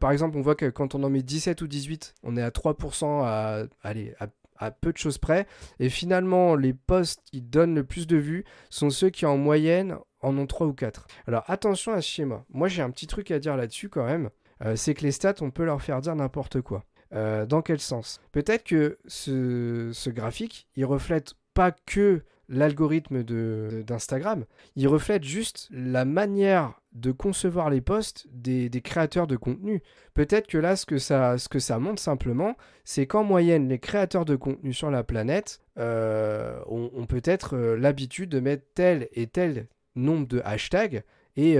par 0.00 0.10
exemple, 0.10 0.36
on 0.36 0.40
voit 0.40 0.54
que 0.54 0.70
quand 0.70 0.94
on 0.94 1.02
en 1.02 1.10
met 1.10 1.22
17 1.22 1.62
ou 1.62 1.66
18, 1.66 2.14
on 2.22 2.36
est 2.36 2.42
à 2.42 2.50
3% 2.50 3.22
à, 3.24 3.64
allez, 3.82 4.14
à, 4.58 4.70
peu 4.70 4.92
de 4.92 4.98
choses 4.98 5.18
près. 5.18 5.46
Et 5.78 5.88
finalement, 5.88 6.56
les 6.56 6.72
posts 6.72 7.22
qui 7.30 7.42
donnent 7.42 7.74
le 7.74 7.84
plus 7.84 8.06
de 8.06 8.16
vues 8.16 8.44
sont 8.70 8.90
ceux 8.90 9.10
qui, 9.10 9.26
en 9.26 9.36
moyenne, 9.36 9.96
en 10.20 10.36
ont 10.36 10.46
3 10.46 10.66
ou 10.66 10.72
4. 10.72 11.06
Alors, 11.26 11.44
attention 11.46 11.92
à 11.92 12.00
ce 12.00 12.08
schéma. 12.08 12.44
Moi, 12.50 12.68
j'ai 12.68 12.82
un 12.82 12.90
petit 12.90 13.06
truc 13.06 13.30
à 13.30 13.38
dire 13.38 13.56
là-dessus 13.56 13.88
quand 13.88 14.04
même. 14.04 14.30
c'est 14.74 14.94
que 14.94 15.02
les 15.02 15.12
stats, 15.12 15.36
on 15.40 15.50
peut 15.50 15.64
leur 15.64 15.82
faire 15.82 16.00
dire 16.00 16.16
n'importe 16.16 16.60
quoi. 16.60 16.84
Euh, 17.14 17.46
dans 17.46 17.62
quel 17.62 17.80
sens? 17.80 18.20
Peut-être 18.32 18.64
que 18.64 18.98
ce, 19.06 20.10
graphique, 20.10 20.68
il 20.76 20.84
reflète 20.84 21.34
pas 21.54 21.72
que 21.72 22.22
l'algorithme 22.48 23.22
d'Instagram, 23.22 24.44
il 24.76 24.88
reflète 24.88 25.24
juste 25.24 25.68
la 25.70 26.04
manière 26.04 26.80
de 26.92 27.12
concevoir 27.12 27.70
les 27.70 27.80
posts 27.80 28.26
des, 28.32 28.70
créateurs 28.82 29.26
de 29.26 29.36
contenu. 29.36 29.82
Peut-être 30.14 30.46
que 30.46 30.58
là, 30.58 30.74
ce 30.74 30.86
que 30.86 30.98
ça, 30.98 31.38
ce 31.38 31.48
que 31.48 31.58
ça 31.58 31.78
montre 31.78 32.00
simplement, 32.00 32.56
c'est 32.84 33.06
qu'en 33.06 33.24
moyenne, 33.24 33.68
les 33.68 33.78
créateurs 33.78 34.24
de 34.24 34.36
contenu 34.36 34.72
sur 34.72 34.90
la 34.90 35.04
planète 35.04 35.60
euh, 35.78 36.58
ont, 36.66 37.06
peut-être 37.06 37.56
euh, 37.56 37.76
l'habitude 37.76 38.30
de 38.30 38.40
mettre 38.40 38.64
tel 38.74 39.08
et 39.12 39.26
tel 39.26 39.68
nombre 39.94 40.26
de 40.26 40.40
hashtags. 40.44 41.04
Et 41.36 41.56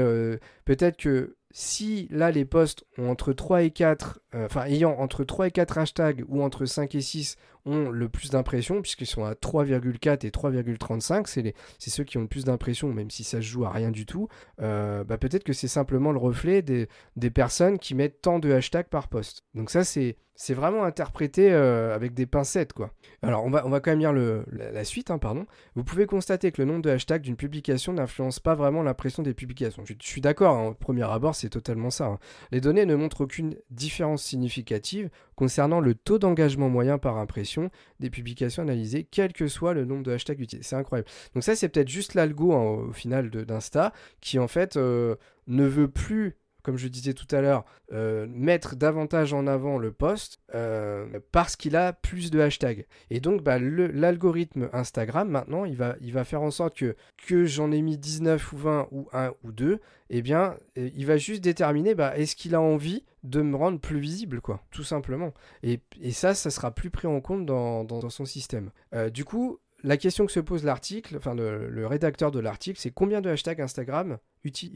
peut-être 0.64 0.96
que 0.96 1.37
si 1.50 2.08
là 2.11 2.31
les 2.31 2.44
posts 2.44 2.84
ont 2.99 3.11
entre 3.11 3.32
3 3.32 3.62
et 3.62 3.70
4, 3.70 4.20
euh, 4.34 4.46
enfin 4.46 4.64
ayant 4.67 4.99
entre 4.99 5.25
3 5.25 5.49
et 5.49 5.50
4 5.50 5.79
hashtags 5.79 6.25
ou 6.29 6.43
entre 6.43 6.67
5 6.67 6.94
et 6.94 7.00
6 7.00 7.37
ont 7.69 7.91
le 7.91 8.09
plus 8.09 8.31
d'impressions, 8.31 8.82
puisqu'ils 8.82 9.06
sont 9.06 9.25
à 9.25 9.35
3,4 9.35 10.26
et 10.26 10.31
3,35, 10.31 11.26
c'est, 11.26 11.55
c'est 11.79 11.91
ceux 11.91 12.05
qui 12.05 12.19
ont 12.19 12.23
le 12.23 12.29
plus 12.29 12.44
d'impressions, 12.44 12.93
même 12.93 13.11
si 13.11 13.25
ça 13.25 13.38
se 13.38 13.47
joue 13.47 13.65
à 13.65 13.70
rien 13.70 13.91
du 13.91 14.06
tout, 14.06 14.29
euh, 14.61 15.05
bah 15.05 15.19
peut-être 15.19 15.44
que 15.44 15.53
c'est 15.53 15.69
simplement 15.69 16.12
le 16.12 16.19
reflet 16.19 16.62
des, 16.62 16.88
des 17.17 17.31
personnes 17.31 17.79
qui 17.79 17.94
mettent 17.94 18.23
tant 18.23 18.38
de 18.38 18.53
hashtags 18.53 18.88
par 18.88 19.09
post. 19.09 19.44
Donc 19.55 19.70
ça 19.70 19.85
c'est 19.85 20.17
c'est 20.41 20.55
vraiment 20.55 20.85
interprété 20.85 21.50
euh, 21.50 21.93
avec 21.93 22.15
des 22.15 22.25
pincettes, 22.25 22.73
quoi. 22.73 22.93
Alors, 23.23 23.44
on 23.44 23.50
va, 23.50 23.67
on 23.67 23.70
va 23.70 23.81
quand 23.81 23.91
même 23.91 23.99
lire 23.99 24.12
le, 24.12 24.44
la, 24.53 24.85
suite, 24.85 25.11
hein, 25.11 25.19
pardon. 25.19 25.47
Vous 25.75 25.82
pouvez 25.82 26.06
constater 26.06 26.53
que 26.53 26.62
le 26.62 26.69
nombre 26.69 26.82
de 26.82 26.91
hashtags 26.91 27.23
d'une 27.23 27.35
publication 27.35 27.93
n'influence 27.93 28.38
pas 28.38 28.55
vraiment 28.55 28.85
l'impression 28.85 29.25
des 29.25 29.35
publications. 29.35 29.82
Je, 29.85 29.94
suis 29.99 30.20
d'accord, 30.20 30.56
hein, 30.56 30.69
au 30.69 30.75
premier 30.75 31.03
abord, 31.03 31.35
c'est 31.35 31.49
totalement 31.49 31.91
ça. 31.91 32.06
Hein. 32.06 32.19
Les 32.53 32.61
données 32.61 32.87
ne 32.87 32.94
montrent 32.94 33.23
aucune 33.23 33.56
différence 33.70 34.23
significative 34.23 35.11
concernant 35.35 35.81
le 35.81 35.97
taux 35.97 36.20
d'engagement 36.20 36.69
moyen 36.69 36.99
par 36.99 37.19
impression 37.19 37.57
des 38.00 38.10
publications 38.10 38.62
analysées, 38.62 39.06
quel 39.10 39.32
que 39.32 39.49
soit 39.49 39.75
le 39.75 39.84
nombre 39.84 40.02
de 40.02 40.12
hashtags 40.12 40.40
utilisés. 40.40 40.69
C'est 40.69 40.76
incroyable. 40.76 41.08
Donc 41.34 41.43
ça, 41.43 41.56
c'est 41.56 41.69
peut-être 41.69 41.88
juste 41.88 42.14
l'algo 42.14 42.52
au 42.52 42.93
final 42.93 43.31
d'Insta 43.31 43.93
qui, 44.20 44.38
en 44.38 44.49
fait, 44.49 44.76
euh, 44.76 45.16
ne 45.46 45.64
veut 45.64 45.88
plus 45.88 46.37
comme 46.69 46.76
je 46.76 46.88
disais 46.88 47.15
tout 47.15 47.35
à 47.35 47.41
l'heure, 47.41 47.65
euh, 47.94 48.26
mettre 48.29 48.76
davantage 48.76 49.32
en 49.32 49.47
avant 49.47 49.79
le 49.79 49.91
post 49.91 50.38
euh, 50.55 51.19
parce 51.32 51.56
qu'il 51.56 51.76
a 51.76 51.94
plus 51.94 52.31
de 52.31 52.41
hashtags. 52.41 52.85
Et 53.09 53.20
donc, 53.20 53.43
bah, 53.43 53.59
l'algorithme 53.59 54.69
Instagram, 54.75 55.31
maintenant, 55.31 55.65
il 55.65 55.76
va, 55.76 56.25
faire 56.25 56.43
en 56.43 56.50
sorte 56.50 56.76
que, 56.76 57.44
j'en 57.47 57.73
ai 57.73 57.81
mis 57.81 57.97
19 57.97 58.53
ou 58.53 58.56
20 58.59 58.88
ou 58.91 59.09
1 59.15 59.32
ou 59.44 59.53
2, 59.53 59.81
eh 60.11 60.20
bien, 60.20 60.59
euh, 60.76 60.91
il 60.94 61.06
va 61.06 61.17
juste 61.17 61.43
déterminer 61.43 61.94
bah, 61.94 62.15
est-ce 62.19 62.37
qu'il 62.37 62.55
a 62.55 62.61
envie 62.61 63.03
de 63.23 63.41
me 63.41 63.56
rendre 63.56 63.81
plus 63.81 63.99
visible, 63.99 64.43
quoi, 64.43 64.62
tout 64.70 64.85
simplement. 64.85 65.32
Et, 65.62 65.81
ça, 66.11 66.35
ça 66.35 66.50
sera 66.50 66.70
plus 66.70 66.91
pris 66.91 67.09
en 67.09 67.23
compte 67.23 67.47
dans, 67.47 68.11
son 68.11 68.26
système. 68.26 68.73
du 69.11 69.25
coup, 69.25 69.59
la 69.85 69.97
question 69.97 70.26
que 70.26 70.32
se 70.32 70.41
pose 70.41 70.65
l'article, 70.65 71.17
enfin 71.17 71.35
le, 71.35 71.87
rédacteur 71.87 72.31
de 72.31 72.41
l'article, 72.41 72.79
c'est 72.79 72.91
combien 72.91 73.20
de 73.20 73.31
hashtags 73.31 73.61
Instagram 73.61 74.19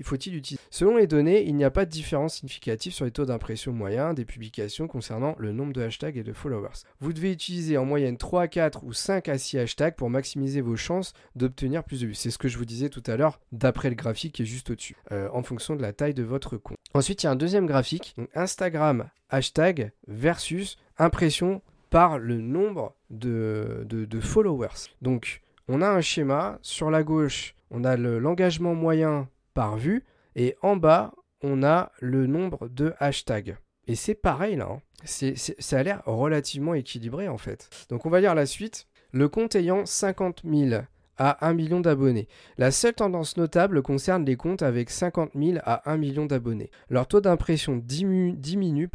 faut-il 0.03 0.35
utiliser? 0.35 0.61
Selon 0.71 0.97
les 0.97 1.07
données, 1.07 1.45
il 1.45 1.55
n'y 1.55 1.65
a 1.65 1.71
pas 1.71 1.85
de 1.85 1.91
différence 1.91 2.37
significative 2.37 2.93
sur 2.93 3.05
les 3.05 3.11
taux 3.11 3.25
d'impression 3.25 3.73
moyens 3.73 4.15
des 4.15 4.25
publications 4.25 4.89
concernant 4.89 5.35
le 5.39 5.53
nombre 5.53 5.73
de 5.73 5.83
hashtags 5.83 6.17
et 6.17 6.23
de 6.23 6.33
followers. 6.33 6.85
Vous 7.01 7.13
devez 7.13 7.33
utiliser 7.33 7.77
en 7.79 7.85
moyenne 7.85 8.17
3 8.17 8.43
à 8.43 8.49
4 8.49 8.85
ou 8.85 8.93
5 8.93 9.29
à 9.29 9.39
6 9.39 9.59
hashtags 9.59 9.95
pour 9.95 10.11
maximiser 10.11 10.61
vos 10.61 10.77
chances 10.77 11.13
d'obtenir 11.37 11.85
plus 11.85 12.01
de 12.01 12.07
vues. 12.07 12.15
C'est 12.15 12.31
ce 12.31 12.39
que 12.39 12.49
je 12.49 12.59
vous 12.59 12.65
disais 12.65 12.89
tout 12.89 13.03
à 13.07 13.17
l'heure, 13.17 13.41
d'après 13.53 13.89
le 13.89 13.97
graphique 13.97 14.35
qui 14.35 14.43
est 14.43 14.47
juste 14.47 14.71
au-dessus, 14.71 14.97
euh, 15.13 15.29
en 15.33 15.43
fonction 15.43 15.77
de 15.77 15.83
la 15.83 15.93
taille 15.93 16.15
de 16.15 16.23
votre 16.23 16.57
compte. 16.57 16.79
Ensuite, 16.95 17.23
il 17.23 17.27
y 17.27 17.29
a 17.29 17.33
un 17.33 17.37
deuxième 17.37 17.67
graphique, 17.67 18.15
Instagram 18.35 19.09
hashtag 19.33 19.93
versus 20.07 20.77
impression 20.99 21.63
par 21.91 22.19
le 22.19 22.41
nombre 22.41 22.95
de, 23.11 23.85
de, 23.89 24.21
followers. 24.21 24.89
Donc, 25.03 25.43
on 25.69 25.83
a 25.83 25.89
un 25.89 26.01
schéma. 26.01 26.59
Sur 26.63 26.91
la 26.91 27.03
gauche, 27.03 27.55
on 27.71 27.85
a 27.85 27.97
l'engagement 27.97 28.75
moyen 28.75 29.29
par 29.55 29.77
vue. 29.77 30.05
Et 30.35 30.57
en 30.63 30.77
bas, 30.77 31.13
on 31.43 31.63
a 31.63 31.93
le 32.01 32.27
nombre 32.27 32.69
de 32.69 32.95
hashtags. 32.99 33.57
Et 33.87 33.95
c'est 33.95 34.15
pareil 34.15 34.57
là. 34.57 34.69
Hein. 34.71 35.35
ça 35.59 35.79
a 35.79 35.83
l'air 35.83 36.03
relativement 36.07 36.75
équilibré 36.75 37.29
en 37.29 37.39
fait. 37.39 37.69
Donc 37.89 38.07
on 38.07 38.11
va 38.11 38.21
lire 38.21 38.35
la 38.35 38.47
suite. 38.47 38.87
Le 39.11 39.29
compte 39.29 39.55
ayant 39.57 39.85
50 39.85 40.43
000 40.45 40.83
à 41.19 41.47
1 41.47 41.55
million 41.55 41.81
d'abonnés. 41.81 42.29
La 42.59 42.71
seule 42.71 42.95
tendance 42.95 43.37
notable 43.37 43.83
concerne 43.83 44.25
les 44.25 44.37
comptes 44.37 44.63
avec 44.63 44.91
50 44.91 45.31
000 45.35 45.59
à 45.65 45.91
1 45.91 45.97
million 45.97 46.27
d'abonnés. 46.27 46.71
Leur 46.89 47.07
taux 47.07 47.21
d'impression 47.21 47.77
diminue, 47.77 48.89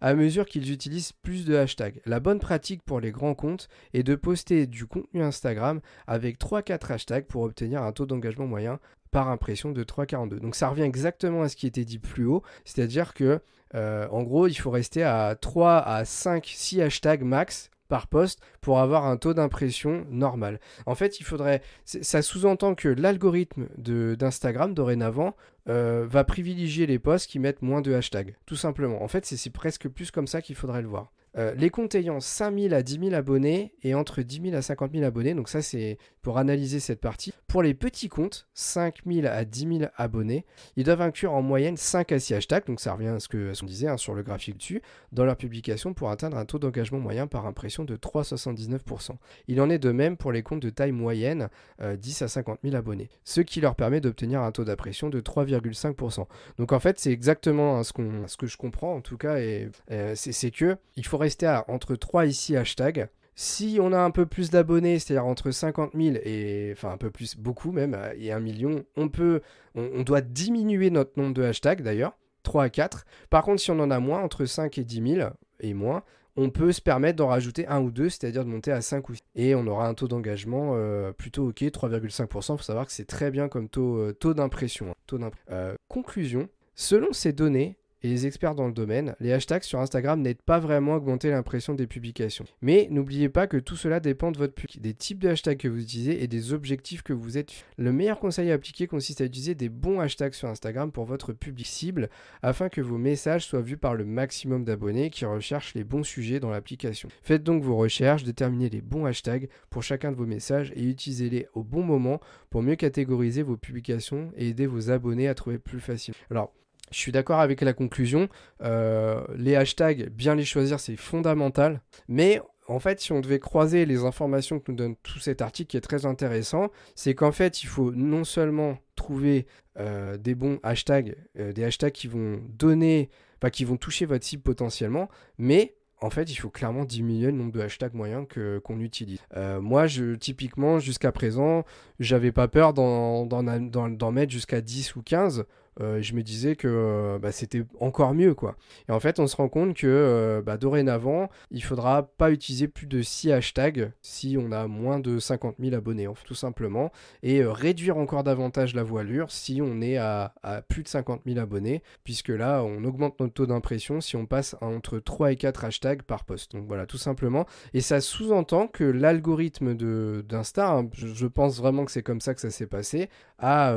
à 0.00 0.14
mesure 0.14 0.46
qu'ils 0.46 0.72
utilisent 0.72 1.12
plus 1.12 1.44
de 1.44 1.56
hashtags. 1.56 2.00
La 2.06 2.20
bonne 2.20 2.38
pratique 2.38 2.82
pour 2.82 3.00
les 3.00 3.10
grands 3.10 3.34
comptes 3.34 3.68
est 3.94 4.02
de 4.02 4.14
poster 4.14 4.66
du 4.66 4.86
contenu 4.86 5.22
Instagram 5.22 5.80
avec 6.06 6.38
3-4 6.38 6.92
hashtags 6.92 7.26
pour 7.26 7.42
obtenir 7.42 7.82
un 7.82 7.92
taux 7.92 8.06
d'engagement 8.06 8.46
moyen 8.46 8.78
par 9.10 9.28
impression 9.28 9.72
de 9.72 9.84
3,42. 9.84 10.40
Donc 10.40 10.54
ça 10.54 10.68
revient 10.68 10.82
exactement 10.82 11.42
à 11.42 11.48
ce 11.48 11.56
qui 11.56 11.66
était 11.66 11.84
dit 11.84 11.98
plus 11.98 12.26
haut, 12.26 12.42
c'est-à-dire 12.64 13.14
que 13.14 13.40
euh, 13.74 14.08
en 14.10 14.22
gros 14.22 14.46
il 14.46 14.54
faut 14.54 14.70
rester 14.70 15.02
à 15.02 15.34
3 15.34 15.78
à 15.78 16.04
5, 16.04 16.46
6 16.46 16.82
hashtags 16.82 17.22
max 17.22 17.70
par 17.88 18.06
poste 18.06 18.40
pour 18.60 18.78
avoir 18.78 19.06
un 19.06 19.16
taux 19.16 19.34
d'impression 19.34 20.06
normal. 20.10 20.60
En 20.86 20.94
fait, 20.94 21.20
il 21.20 21.24
faudrait. 21.24 21.62
Ça 21.84 22.22
sous-entend 22.22 22.74
que 22.74 22.88
l'algorithme 22.88 23.66
d'Instagram 23.76 24.74
dorénavant 24.74 25.34
euh, 25.68 26.06
va 26.08 26.24
privilégier 26.24 26.86
les 26.86 26.98
posts 26.98 27.28
qui 27.30 27.38
mettent 27.38 27.62
moins 27.62 27.80
de 27.80 27.92
hashtags, 27.92 28.36
tout 28.46 28.56
simplement. 28.56 29.02
En 29.02 29.08
fait, 29.08 29.26
c'est 29.26 29.50
presque 29.50 29.88
plus 29.88 30.10
comme 30.10 30.26
ça 30.26 30.40
qu'il 30.40 30.56
faudrait 30.56 30.82
le 30.82 30.88
voir. 30.88 31.12
Euh, 31.38 31.54
les 31.54 31.70
comptes 31.70 31.94
ayant 31.94 32.20
5000 32.20 32.74
à 32.74 32.82
10 32.82 32.98
000 33.00 33.14
abonnés 33.14 33.72
et 33.82 33.94
entre 33.94 34.22
10 34.22 34.42
000 34.50 34.56
à 34.56 34.62
50 34.62 34.92
000 34.92 35.04
abonnés, 35.04 35.34
donc 35.34 35.48
ça 35.48 35.62
c'est 35.62 35.98
pour 36.20 36.38
analyser 36.38 36.80
cette 36.80 37.00
partie. 37.00 37.32
Pour 37.46 37.62
les 37.62 37.74
petits 37.74 38.08
comptes, 38.08 38.48
5 38.54 38.96
000 39.06 39.26
à 39.26 39.44
10 39.44 39.78
000 39.78 39.90
abonnés, 39.96 40.44
ils 40.76 40.84
doivent 40.84 41.00
inclure 41.00 41.32
en 41.32 41.42
moyenne 41.42 41.76
5 41.76 42.10
à 42.12 42.18
6 42.18 42.34
hashtags, 42.34 42.66
donc 42.66 42.80
ça 42.80 42.92
revient 42.92 43.08
à 43.08 43.20
ce 43.20 43.28
qu'on 43.28 43.66
disait 43.66 43.88
hein, 43.88 43.96
sur 43.96 44.14
le 44.14 44.22
graphique 44.22 44.58
dessus, 44.58 44.82
dans 45.12 45.24
leur 45.24 45.36
publication 45.36 45.94
pour 45.94 46.10
atteindre 46.10 46.36
un 46.36 46.44
taux 46.44 46.58
d'engagement 46.58 46.98
moyen 46.98 47.26
par 47.26 47.46
impression 47.46 47.84
de 47.84 47.96
3,79%. 47.96 49.12
Il 49.46 49.60
en 49.60 49.70
est 49.70 49.78
de 49.78 49.92
même 49.92 50.16
pour 50.16 50.32
les 50.32 50.42
comptes 50.42 50.62
de 50.62 50.70
taille 50.70 50.92
moyenne, 50.92 51.48
10 51.80 52.22
euh, 52.22 52.24
à 52.24 52.28
50 52.28 52.58
000 52.64 52.74
abonnés, 52.74 53.10
ce 53.24 53.40
qui 53.40 53.60
leur 53.60 53.76
permet 53.76 54.00
d'obtenir 54.00 54.42
un 54.42 54.50
taux 54.50 54.64
d'impression 54.64 55.08
de 55.08 55.20
3,5%. 55.20 56.26
Donc 56.58 56.72
en 56.72 56.80
fait 56.80 56.98
c'est 56.98 57.12
exactement 57.12 57.78
hein, 57.78 57.84
ce, 57.84 57.92
que 58.36 58.46
je 58.46 58.56
comprends 58.56 58.94
en 58.94 59.00
tout 59.00 59.16
cas, 59.16 59.38
et 59.38 59.70
euh, 59.92 60.14
c'est 60.16 60.50
que 60.50 60.76
il 60.96 61.06
faut 61.06 61.16
à 61.42 61.64
entre 61.68 61.96
3 61.96 62.26
et 62.26 62.32
6 62.32 62.56
hashtags. 62.56 63.08
Si 63.40 63.78
on 63.80 63.92
a 63.92 63.98
un 64.00 64.10
peu 64.10 64.26
plus 64.26 64.50
d'abonnés, 64.50 64.98
c'est-à-dire 64.98 65.24
entre 65.24 65.52
50 65.52 65.92
000 65.94 66.16
et 66.24 66.70
enfin 66.72 66.90
un 66.90 66.96
peu 66.96 67.10
plus, 67.10 67.36
beaucoup 67.36 67.70
même, 67.70 67.94
euh, 67.94 68.12
et 68.18 68.32
1 68.32 68.40
million, 68.40 68.84
on 68.96 69.08
peut, 69.08 69.42
on, 69.76 70.02
doit 70.02 70.22
diminuer 70.22 70.90
notre 70.90 71.12
nombre 71.16 71.34
de 71.34 71.44
hashtags 71.44 71.82
d'ailleurs, 71.82 72.18
3 72.42 72.64
à 72.64 72.68
4. 72.68 73.04
Par 73.30 73.44
contre, 73.44 73.62
si 73.62 73.70
on 73.70 73.78
en 73.78 73.92
a 73.92 74.00
moins, 74.00 74.20
entre 74.22 74.44
5 74.44 74.78
et 74.78 74.84
10 74.84 75.14
000 75.14 75.30
et 75.60 75.72
moins, 75.72 76.02
on 76.36 76.50
peut 76.50 76.72
se 76.72 76.80
permettre 76.80 77.16
d'en 77.16 77.28
rajouter 77.28 77.64
un 77.68 77.80
ou 77.80 77.92
deux, 77.92 78.08
c'est-à-dire 78.08 78.44
de 78.44 78.50
monter 78.50 78.72
à 78.72 78.80
5 78.80 79.08
ou 79.08 79.14
6. 79.14 79.22
Et 79.36 79.54
on 79.54 79.68
aura 79.68 79.86
un 79.86 79.94
taux 79.94 80.08
d'engagement 80.08 80.72
euh, 80.74 81.12
plutôt 81.12 81.50
ok, 81.50 81.62
3,5%. 81.62 82.54
Il 82.54 82.58
faut 82.58 82.62
savoir 82.64 82.86
que 82.86 82.92
c'est 82.92 83.06
très 83.06 83.30
bien 83.30 83.48
comme 83.48 83.68
taux, 83.68 84.12
taux 84.14 84.34
d'impression. 84.34 84.96
Hein. 85.12 85.76
conclusion, 85.86 86.48
selon 86.74 87.12
ces 87.12 87.32
données, 87.32 87.76
et 88.02 88.08
les 88.08 88.26
experts 88.26 88.54
dans 88.54 88.66
le 88.66 88.72
domaine, 88.72 89.14
les 89.20 89.32
hashtags 89.32 89.62
sur 89.62 89.80
Instagram 89.80 90.20
n'aident 90.20 90.42
pas 90.42 90.58
vraiment 90.58 90.94
à 90.94 90.96
augmenter 90.98 91.30
l'impression 91.30 91.74
des 91.74 91.86
publications. 91.86 92.44
Mais 92.62 92.88
n'oubliez 92.90 93.28
pas 93.28 93.46
que 93.46 93.56
tout 93.56 93.76
cela 93.76 94.00
dépend 94.00 94.30
de 94.30 94.38
votre 94.38 94.54
public, 94.54 94.80
des 94.80 94.94
types 94.94 95.18
de 95.18 95.28
hashtags 95.28 95.58
que 95.58 95.68
vous 95.68 95.82
utilisez 95.82 96.22
et 96.22 96.28
des 96.28 96.52
objectifs 96.52 97.02
que 97.02 97.12
vous 97.12 97.38
êtes. 97.38 97.52
Le 97.76 97.92
meilleur 97.92 98.20
conseil 98.20 98.50
à 98.50 98.54
appliquer 98.54 98.86
consiste 98.86 99.20
à 99.20 99.24
utiliser 99.24 99.54
des 99.54 99.68
bons 99.68 100.00
hashtags 100.00 100.34
sur 100.34 100.48
Instagram 100.48 100.92
pour 100.92 101.04
votre 101.04 101.32
public 101.32 101.66
cible 101.66 102.08
afin 102.42 102.68
que 102.68 102.80
vos 102.80 102.98
messages 102.98 103.44
soient 103.44 103.60
vus 103.60 103.76
par 103.76 103.94
le 103.94 104.04
maximum 104.04 104.64
d'abonnés 104.64 105.10
qui 105.10 105.24
recherchent 105.24 105.74
les 105.74 105.84
bons 105.84 106.04
sujets 106.04 106.40
dans 106.40 106.50
l'application. 106.50 107.08
Faites 107.22 107.42
donc 107.42 107.62
vos 107.62 107.76
recherches, 107.76 108.24
déterminez 108.24 108.68
les 108.68 108.80
bons 108.80 109.06
hashtags 109.06 109.48
pour 109.70 109.82
chacun 109.82 110.12
de 110.12 110.16
vos 110.16 110.26
messages 110.26 110.72
et 110.76 110.84
utilisez-les 110.84 111.46
au 111.54 111.64
bon 111.64 111.82
moment 111.82 112.20
pour 112.50 112.62
mieux 112.62 112.76
catégoriser 112.76 113.42
vos 113.42 113.56
publications 113.56 114.30
et 114.36 114.48
aider 114.48 114.66
vos 114.66 114.90
abonnés 114.90 115.28
à 115.28 115.34
trouver 115.34 115.58
plus 115.58 115.80
facilement. 115.80 116.18
Alors, 116.30 116.52
je 116.90 116.98
suis 116.98 117.12
d'accord 117.12 117.40
avec 117.40 117.60
la 117.60 117.72
conclusion. 117.72 118.28
Euh, 118.62 119.22
les 119.36 119.56
hashtags, 119.56 120.08
bien 120.10 120.34
les 120.34 120.44
choisir, 120.44 120.80
c'est 120.80 120.96
fondamental. 120.96 121.80
Mais 122.08 122.40
en 122.66 122.80
fait, 122.80 123.00
si 123.00 123.12
on 123.12 123.20
devait 123.20 123.38
croiser 123.38 123.86
les 123.86 124.04
informations 124.04 124.60
que 124.60 124.70
nous 124.70 124.76
donne 124.76 124.96
tout 125.02 125.18
cet 125.18 125.42
article 125.42 125.70
qui 125.70 125.76
est 125.76 125.82
très 125.82 126.06
intéressant, 126.06 126.70
c'est 126.94 127.14
qu'en 127.14 127.32
fait, 127.32 127.62
il 127.62 127.66
faut 127.66 127.92
non 127.92 128.24
seulement 128.24 128.78
trouver 128.94 129.46
euh, 129.78 130.16
des 130.16 130.34
bons 130.34 130.58
hashtags, 130.62 131.16
euh, 131.38 131.52
des 131.52 131.64
hashtags 131.64 131.92
qui 131.92 132.08
vont 132.08 132.40
donner, 132.48 133.10
pas 133.40 133.50
qui 133.50 133.64
vont 133.64 133.76
toucher 133.76 134.06
votre 134.06 134.24
cible 134.24 134.42
potentiellement, 134.42 135.08
mais 135.38 135.74
en 136.00 136.10
fait, 136.10 136.30
il 136.30 136.36
faut 136.36 136.50
clairement 136.50 136.84
diminuer 136.84 137.26
le 137.26 137.32
nombre 137.32 137.50
de 137.50 137.60
hashtags 137.60 137.94
moyens 137.94 138.24
que, 138.28 138.58
qu'on 138.58 138.78
utilise. 138.78 139.18
moi, 139.60 139.88
je, 139.88 140.14
typiquement, 140.14 140.78
jusqu'à 140.78 141.10
présent, 141.10 141.64
j'avais 141.98 142.30
pas 142.30 142.46
peur 142.46 142.72
d'en 142.72 144.12
mettre 144.12 144.30
jusqu'à 144.30 144.60
10 144.60 144.94
ou 144.94 145.02
15 145.02 145.44
euh, 145.80 146.02
je 146.02 146.14
me 146.14 146.22
disais 146.22 146.56
que 146.56 146.68
euh, 146.68 147.18
bah, 147.18 147.32
c'était 147.32 147.64
encore 147.80 148.14
mieux 148.14 148.34
quoi. 148.34 148.56
Et 148.88 148.92
en 148.92 149.00
fait, 149.00 149.18
on 149.20 149.26
se 149.26 149.36
rend 149.36 149.48
compte 149.48 149.74
que 149.74 149.86
euh, 149.86 150.42
bah, 150.42 150.56
dorénavant, 150.56 151.28
il 151.50 151.62
faudra 151.62 152.02
pas 152.02 152.30
utiliser 152.30 152.68
plus 152.68 152.86
de 152.86 153.02
6 153.02 153.32
hashtags 153.32 153.92
si 154.02 154.36
on 154.38 154.52
a 154.52 154.66
moins 154.66 154.98
de 154.98 155.18
50 155.18 155.56
000 155.58 155.74
abonnés, 155.74 156.08
tout 156.24 156.34
simplement, 156.34 156.90
et 157.22 157.44
réduire 157.44 157.96
encore 157.96 158.24
davantage 158.24 158.74
la 158.74 158.82
voilure 158.82 159.30
si 159.30 159.60
on 159.62 159.80
est 159.80 159.96
à, 159.98 160.34
plus 160.68 160.82
de 160.82 160.88
50 160.88 161.22
000 161.26 161.38
abonnés, 161.38 161.82
puisque 162.04 162.28
là, 162.28 162.62
on 162.62 162.84
augmente 162.84 163.20
notre 163.20 163.34
taux 163.34 163.46
d'impression 163.46 164.00
si 164.00 164.16
on 164.16 164.26
passe 164.26 164.56
entre 164.60 164.98
3 164.98 165.32
et 165.32 165.36
4 165.36 165.64
hashtags 165.64 166.02
par 166.02 166.24
poste. 166.24 166.52
Donc 166.52 166.66
voilà, 166.66 166.86
tout 166.86 166.98
simplement. 166.98 167.46
Et 167.74 167.80
ça 167.80 168.00
sous-entend 168.00 168.66
que 168.66 168.84
l'algorithme 168.84 169.74
d'Insta, 170.22 170.70
hein, 170.70 170.88
je, 170.92 171.26
pense 171.26 171.58
vraiment 171.58 171.84
que 171.84 171.92
c'est 171.92 172.02
comme 172.02 172.20
ça 172.20 172.34
que 172.34 172.40
ça 172.40 172.50
s'est 172.50 172.66
passé, 172.66 173.10
a 173.38 173.74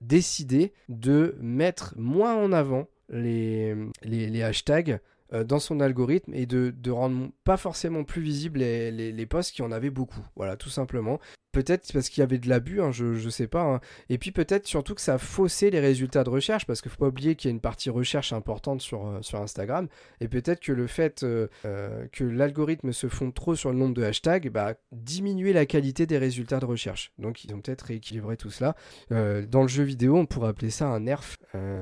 décidé 0.00 0.72
de 0.88 1.36
mettre 1.40 1.94
moins 1.96 2.34
en 2.34 2.52
avant 2.52 2.88
les, 3.10 3.74
les, 4.02 4.42
hashtags 4.42 4.92
euh, 4.92 4.98
dans 5.42 5.58
son 5.58 5.80
algorithme 5.80 6.32
et 6.34 6.46
de, 6.46 6.72
de, 6.76 6.90
rendre 6.90 7.30
pas 7.44 7.56
forcément 7.56 8.04
plus 8.04 8.22
visibles 8.22 8.60
les, 8.60 8.90
les, 8.90 9.26
posts 9.26 9.52
qui 9.52 9.62
en 9.62 9.72
avaient 9.72 9.90
beaucoup. 9.90 10.24
Voilà, 10.36 10.56
tout 10.56 10.68
simplement. 10.68 11.18
Peut-être 11.54 11.92
parce 11.92 12.08
qu'il 12.08 12.20
y 12.20 12.24
avait 12.24 12.38
de 12.38 12.48
l'abus, 12.48 12.82
hein, 12.82 12.90
je, 12.90 13.04
ne 13.04 13.30
sais 13.30 13.46
pas. 13.46 13.62
Hein. 13.62 13.80
Et 14.08 14.18
puis 14.18 14.32
peut-être 14.32 14.66
surtout 14.66 14.96
que 14.96 15.00
ça 15.00 15.14
a 15.14 15.18
faussé 15.18 15.70
les 15.70 15.78
résultats 15.78 16.24
de 16.24 16.30
recherche, 16.30 16.66
parce 16.66 16.80
qu'il 16.80 16.90
faut 16.90 16.98
pas 16.98 17.06
oublier 17.06 17.36
qu'il 17.36 17.48
y 17.48 17.52
a 17.52 17.54
une 17.54 17.60
partie 17.60 17.90
recherche 17.90 18.32
importante 18.32 18.80
sur, 18.82 19.06
euh, 19.06 19.22
sur 19.22 19.40
Instagram. 19.40 19.86
Et 20.20 20.26
peut-être 20.26 20.58
que 20.58 20.72
le 20.72 20.88
fait 20.88 21.22
euh, 21.22 21.46
euh, 21.64 22.08
que 22.10 22.24
l'algorithme 22.24 22.92
se 22.92 23.08
fonde 23.08 23.34
trop 23.34 23.54
sur 23.54 23.70
le 23.70 23.78
nombre 23.78 23.94
de 23.94 24.02
hashtags, 24.02 24.50
bah, 24.50 24.74
diminuer 24.90 25.52
la 25.52 25.64
qualité 25.64 26.06
des 26.06 26.18
résultats 26.18 26.58
de 26.58 26.64
recherche. 26.64 27.12
Donc 27.18 27.44
ils 27.44 27.54
ont 27.54 27.60
peut-être 27.60 27.82
rééquilibré 27.82 28.36
tout 28.36 28.50
cela. 28.50 28.74
dans 29.10 29.62
le 29.62 29.68
jeu 29.68 29.84
vidéo, 29.84 30.16
on 30.16 30.26
pourrait 30.26 30.48
appeler 30.48 30.70
ça 30.70 30.88
un 30.88 31.00
nerf 31.00 31.36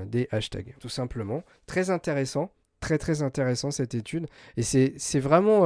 des 0.06 0.28
hashtags, 0.30 0.74
tout 0.80 0.90
simplement. 0.90 1.44
Très 1.66 1.88
intéressant, 1.88 2.52
très 2.82 2.98
très 2.98 3.22
intéressant 3.22 3.70
cette 3.70 3.94
étude. 3.94 4.26
Et 4.58 4.62
c'est 4.62 5.20
vraiment 5.20 5.64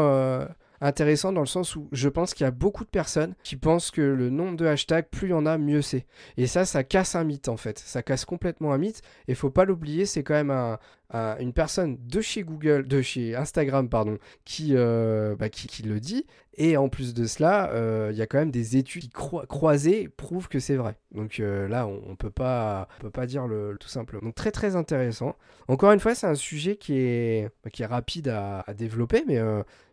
intéressant 0.81 1.33
dans 1.33 1.41
le 1.41 1.47
sens 1.47 1.75
où 1.75 1.89
je 1.91 2.09
pense 2.09 2.35
qu'il 2.35 2.45
y 2.45 2.47
a 2.47 2.53
beaucoup 2.53 2.85
de 2.85 2.91
personnes 2.91 3.35
qui 3.43 3.57
pensent 3.57 3.91
que 3.91 4.03
le 4.03 4.31
nombre 4.31 4.57
de 4.57 4.67
hashtags, 4.67 5.09
plus 5.11 5.29
il 5.29 5.31
y 5.31 5.35
en 5.35 5.47
a, 5.47 5.59
mieux 5.59 5.83
c'est. 5.83 6.07
Et 6.37 6.47
ça, 6.47 6.65
ça 6.65 6.85
casse 6.85 7.15
un 7.15 7.25
mythe 7.25 7.49
en 7.49 7.57
fait. 7.57 7.79
Ça 7.79 8.03
casse 8.03 8.25
complètement 8.25 8.73
un 8.73 8.79
mythe. 8.79 9.03
Et 9.27 9.35
faut 9.35 9.51
pas 9.51 9.65
l'oublier, 9.65 10.07
c'est 10.07 10.23
quand 10.23 10.35
même 10.35 10.51
un, 10.51 10.79
une 11.13 11.53
personne 11.53 11.99
de 12.07 12.21
chez 12.21 12.43
Google, 12.43 12.87
de 12.87 13.03
chez 13.03 13.35
Instagram, 13.37 13.89
pardon, 13.89 14.19
qui, 14.45 14.73
euh, 14.75 15.37
bah, 15.37 15.49
qui, 15.49 15.83
le 15.83 16.01
dit. 16.01 16.27
Et 16.59 16.77
en 16.77 16.89
plus 16.89 17.13
de 17.15 17.27
cela, 17.27 17.71
euh, 17.73 18.09
il 18.13 18.17
y 18.17 18.23
a 18.23 18.27
quand 18.27 18.39
même 18.39 18.51
des 18.51 18.77
études 18.77 19.03
qui 19.03 19.11
croisées 19.11 20.09
prouvent 20.09 20.49
que 20.49 20.59
c'est 20.59 20.77
vrai. 20.77 20.97
Donc 21.13 21.39
euh, 21.39 21.69
là, 21.69 21.87
on, 21.87 22.11
ne 22.11 22.17
peut 22.17 22.31
pas, 22.31 22.89
peut 23.01 23.11
pas 23.11 23.27
dire 23.27 23.47
le, 23.47 23.77
tout 23.79 23.89
simplement. 23.89 24.23
Donc 24.23 24.35
très 24.35 24.53
très 24.53 24.75
intéressant. 24.75 25.37
Encore 25.69 25.93
une 25.93 26.01
fois, 26.01 26.15
c'est 26.15 26.27
un 26.27 26.35
sujet 26.35 26.77
qui 26.77 26.95
est, 26.97 27.51
bah, 27.63 27.71
qui 27.71 27.83
est 27.83 27.87
rapide 27.87 28.29
à, 28.29 28.65
développer, 28.77 29.25
mais, 29.27 29.39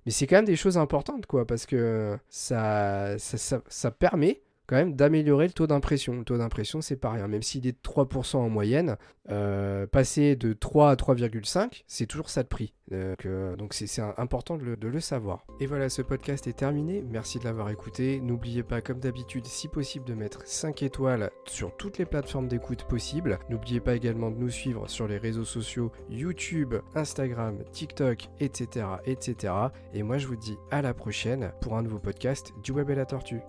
mais 0.05 0.11
c'est 0.11 0.25
quand 0.25 0.37
même 0.37 0.45
des 0.45 0.55
choses 0.55 0.77
importantes, 0.77 1.25
quoi, 1.25 1.45
parce 1.45 1.65
que 1.65 2.17
ça, 2.29 3.17
ça, 3.17 3.61
ça 3.67 3.91
permet 3.91 4.42
quand 4.67 4.75
même 4.75 4.95
d'améliorer 4.95 5.47
le 5.47 5.53
taux 5.53 5.67
d'impression. 5.67 6.13
Le 6.13 6.23
taux 6.23 6.37
d'impression, 6.37 6.81
c'est 6.81 6.95
pas 6.95 7.11
rien. 7.11 7.27
Même 7.27 7.43
s'il 7.43 7.67
est 7.67 7.73
de 7.73 7.77
3% 7.83 8.37
en 8.37 8.49
moyenne, 8.49 8.97
euh, 9.29 9.87
passer 9.87 10.35
de 10.35 10.53
3 10.53 10.91
à 10.91 10.95
3,5, 10.95 11.83
c'est 11.87 12.05
toujours 12.05 12.29
ça 12.29 12.43
de 12.43 12.47
prix. 12.47 12.73
Euh, 12.91 13.55
donc 13.55 13.73
c'est 13.73 14.01
important 14.17 14.57
de 14.57 14.75
le, 14.87 14.99
savoir. 14.99 15.45
Et 15.59 15.65
voilà, 15.65 15.89
ce 15.89 16.01
podcast 16.01 16.47
est 16.47 16.57
terminé. 16.57 17.03
Merci 17.09 17.39
de 17.39 17.45
l'avoir 17.45 17.69
écouté. 17.69 18.19
N'oubliez 18.21 18.63
pas, 18.63 18.81
comme 18.81 18.99
d'habitude, 18.99 19.45
si 19.45 19.67
possible, 19.67 20.05
de 20.05 20.13
mettre 20.13 20.45
5 20.45 20.83
étoiles 20.83 21.31
sur 21.45 21.75
toutes 21.75 21.97
les 21.97 22.05
plateformes 22.05 22.47
d'écoute 22.47 22.85
possibles. 22.85 23.39
N'oubliez 23.49 23.79
pas 23.79 23.95
également 23.95 24.31
de 24.31 24.37
nous 24.37 24.49
suivre 24.49 24.87
sur 24.87 25.07
les 25.07 25.17
réseaux 25.17 25.45
sociaux 25.45 25.91
YouTube, 26.09 26.75
Instagram, 26.95 27.63
TikTok, 27.71 28.29
etc. 28.39 28.85
etc. 29.05 29.53
Et 29.93 30.03
moi, 30.03 30.17
je 30.17 30.27
vous 30.27 30.35
dis 30.35 30.57
à 30.71 30.81
la 30.81 30.93
prochaine 30.93 31.51
pour 31.61 31.77
un 31.77 31.83
nouveau 31.83 31.99
podcast 31.99 32.53
du 32.63 32.71
Web 32.71 32.89
et 32.89 32.95
la 32.95 33.05
Tortue. 33.05 33.41